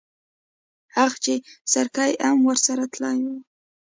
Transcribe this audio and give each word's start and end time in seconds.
اخ 1.03 1.13
چې 1.23 1.33
سرګي 1.71 2.11
ام 2.27 2.37
ورسره 2.49 2.83
تلی 2.93 3.17
وای. 3.23 3.39